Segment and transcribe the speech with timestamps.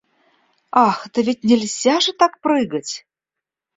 [0.87, 2.95] Ах, да ведь нельзя же так прыгать!